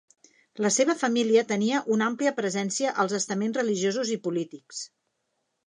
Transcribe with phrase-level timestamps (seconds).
[0.65, 4.85] La seva família tenia una àmplia presència als estaments religiosos i polítics.